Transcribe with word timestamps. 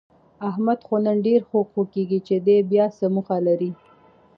احمد 0.49 0.79
خو 0.87 0.95
نن 1.05 1.17
ډېر 1.27 1.41
خوږ 1.49 1.65
خوږ 1.73 1.87
کېږي، 1.95 2.19
چې 2.27 2.35
دی 2.45 2.57
بیاڅه 2.71 3.05
موخه 3.15 3.37
لري؟ 3.47 3.71